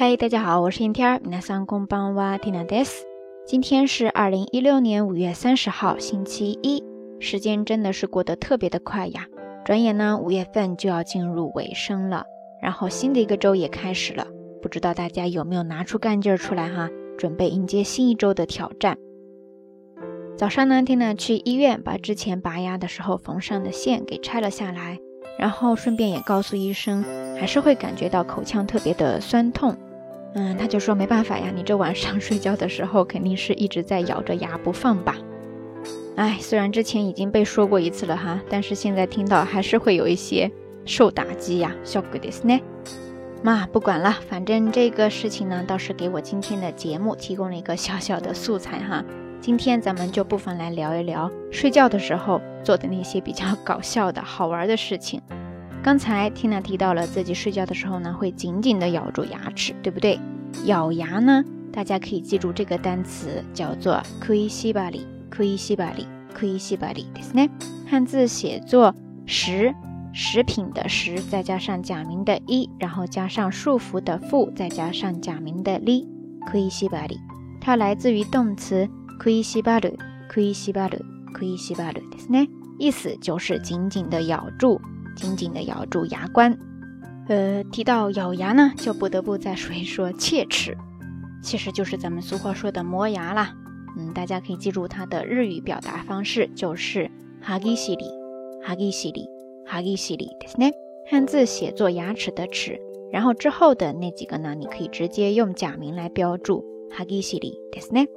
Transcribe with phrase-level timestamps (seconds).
[0.00, 3.04] 嗨，大家好，我是天天，皆さんこんばんは、ティナです。
[3.46, 6.84] 今天是二零一六年五月三十号，星期一。
[7.18, 9.26] 时间真的是过得特别的快呀，
[9.64, 12.24] 转眼呢，五月份就要进入尾声了，
[12.60, 14.26] 然后新的一个周也开始了。
[14.60, 18.98] 不知道大家有没有拿出干劲儿出来哈，准备迎接新一周的挑战。
[20.36, 24.98] 早上呢，缇娜去医院把之前拔牙的时候缝上的线给拆了下来，
[25.38, 27.02] 然后顺便也告诉医生，
[27.40, 29.74] 还是会感觉到口腔特别的酸痛。
[30.33, 35.17] 嗯，他就说没办法呀，你这晚上 睡觉的时候肯定是一直在咬着牙不放吧？
[36.15, 40.51] 哎，虽然之前已经被说过一次了哈，但是现在听到还是会有一些
[40.85, 41.75] 受打击呀。
[41.83, 42.59] 小鬼的是呢，
[43.43, 49.03] 妈不管了，反正这个事情呢倒是给我今天的节目提供了一个小小的素材哈。
[49.39, 55.19] 今天咱们就不妨来聊一聊睡觉的时候做的那些比较搞笑的好玩的事情。
[55.83, 60.19] 刚才 Tina 提到了自己睡觉的时候呢，会紧紧地咬住牙齿，对不对？
[60.65, 65.81] 咬牙呢，大家可以记住这个单词叫做 k u i s i b a l i k u i s i b
[65.81, 67.49] a l i k u i s i b a l i 对不对？
[67.89, 68.93] 汉字写作
[69.25, 69.73] 食，
[70.13, 76.05] 食品的食，再加上假名的一，然后加上束缚的缚，再加上假名的 li
[76.45, 77.17] k u i s i b a l i
[77.59, 78.87] 它来自于动词
[79.19, 79.97] k u i s i b a l i
[80.29, 81.01] k u i s i b a l i
[81.33, 82.47] k u i s i b a l i 对不对？
[82.77, 84.79] 意思就是紧紧地咬住。
[85.16, 86.56] 紧紧的咬住牙关。
[87.28, 90.76] 呃，提到咬牙呢，就不得不再说一说切齿，
[91.42, 93.54] 其实就是咱们俗话说的磨牙啦。
[93.98, 98.04] 嗯，大家可以记住它的日语表达方式，就是哈ギ西里，
[98.62, 99.28] 哈ギ西里，
[99.66, 100.72] 哈ギ西里，对不对？
[101.10, 102.78] 汉字写作牙齿的齿，
[103.10, 108.08] 然后之后的那几个呢，你可以直接用假名来标注，哈ギ西里，对不对？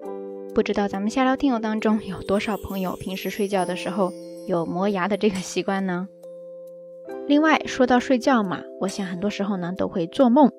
[0.53, 4.11] 不知道咱们下聊听友当中有多少朋友平时睡觉的时候
[4.47, 6.07] 有磨牙的这个习惯呢？
[7.27, 10.51] 另外说到睡觉嘛，我想很多时候呢都会做梦，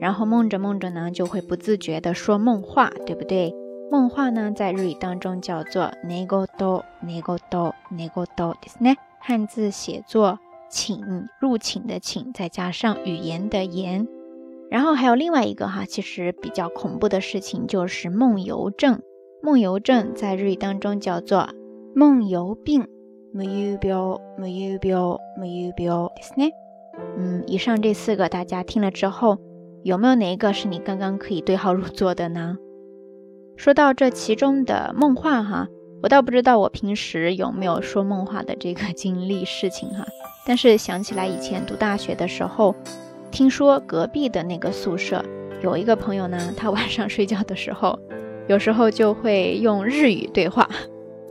[0.00, 3.54] 然后梦着梦着呢就会不自觉的说梦话，对不对？
[3.90, 8.96] 梦话呢在日语当中叫做 negodo negodo negodo，ですね。
[9.20, 10.38] 汉字写作
[10.70, 14.06] 请入寝的寝，再加上语言的言。
[14.70, 19.00] 然后还有另外一个哈，其实比较恐怖的事情就是梦游症。
[19.42, 21.50] 梦游症在日语当中叫做
[21.94, 22.88] 梦游病，
[23.32, 23.94] 梦游病，
[24.38, 24.96] 梦游病，
[25.36, 26.50] 梦游病，ですね。
[27.18, 29.38] 嗯，以上这四个大家听了之后，
[29.82, 32.56] 有没有哪一个是你刚刚可以对号入座的呢？
[33.56, 35.68] 说到这其中的梦话哈，
[36.02, 40.06] 我倒不知道我平时有没有说梦话的这个经历事情哈，
[40.46, 42.74] 但是想起来以前读大学的时候，
[43.30, 45.24] 听说隔壁的那个宿舍
[45.62, 47.98] 有一个朋友呢，他晚上睡觉的时候。
[48.46, 50.68] 有时候就会用日语对话，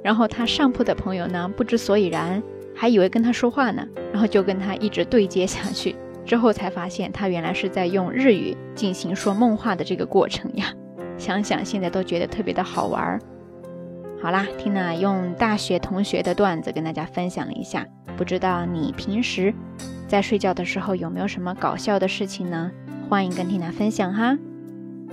[0.02, 2.42] 然后他上铺的朋友呢不知所以然，
[2.74, 10.72] 还以为跟他说话呢，然后就跟他一直对接下去，之后才发现他原来是在用日语进行说梦话的这个过程呀。
[11.18, 13.20] 想想现在都觉得特别的好玩儿。
[14.22, 17.86] 好啦，缇娜用大学同学的段子跟大家分享了一下，
[18.16, 19.52] 不知道你平时
[20.06, 22.70] 在睡觉的时候有没有什么搞笑的事情呢？
[23.08, 24.36] 欢迎跟缇娜分享哈。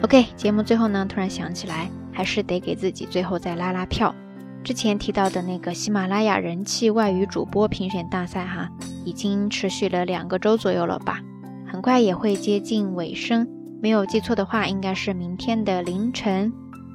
[0.01, 4.13] OK，节目最后呢，突然想起来，还是得给自己最后再拉拉票。
[4.65, 8.67] 之前提到的那个喜马拉雅人气外语主播评选大赛哈，
[9.05, 11.21] 已经持续了两个周左右了吧，
[11.71, 13.47] 很快也会接近尾声。
[13.79, 16.51] 没有记错的话，应该是明天的凌晨。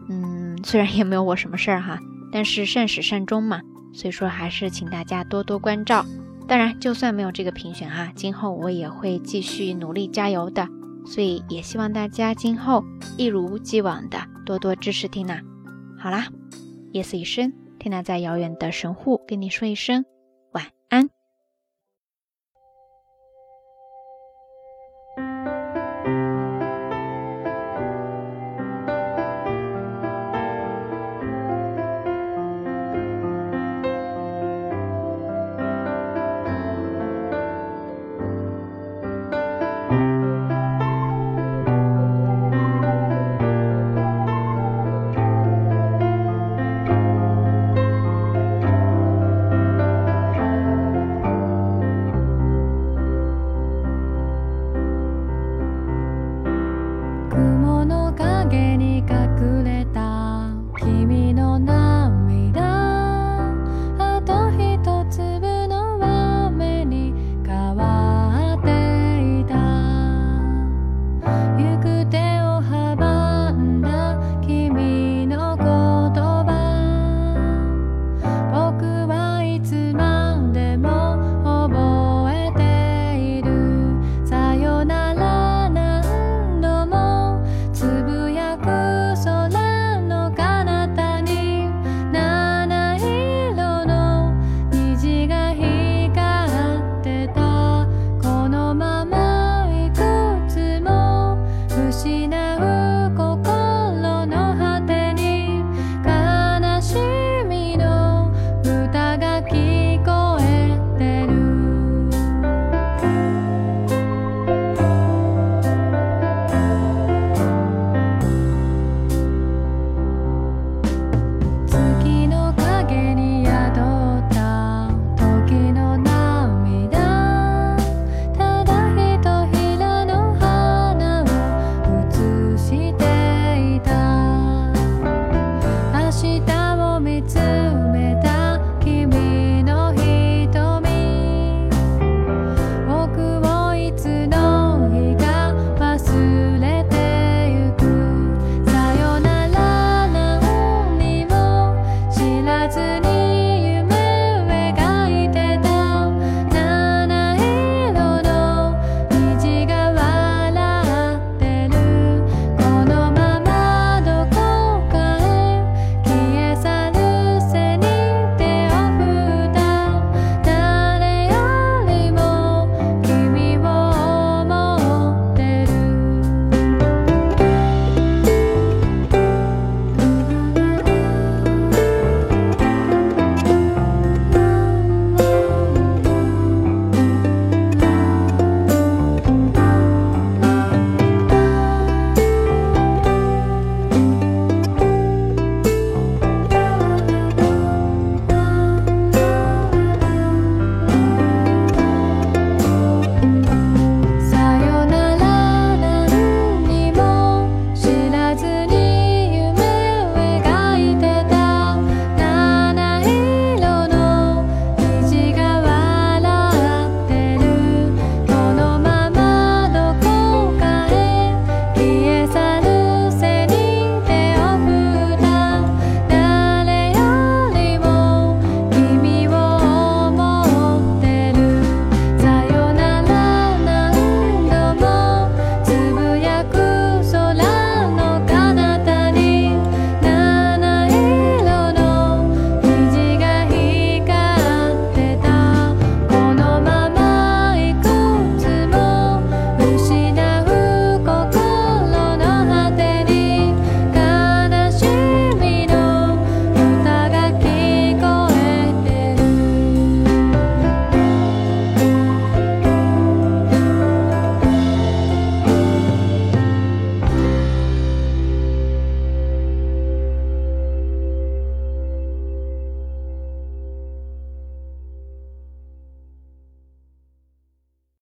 [0.08, 2.00] 嗯，虽然也没有我什么事儿哈，
[2.32, 3.60] 但是善始善终嘛，
[3.92, 6.04] 所以说还是请大家多多关照。
[6.48, 10.66] 当然，就算没有这个评选哈，今后我也会继续努力加油的。
[11.06, 12.82] 所以也希望大家今后
[13.16, 15.40] 一如既往的多多支持缇娜。
[15.96, 16.26] 好啦，
[16.92, 20.04] 夜色已深，缇娜在遥远的神户跟你说一声